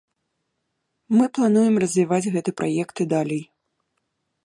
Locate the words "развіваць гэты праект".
1.85-2.95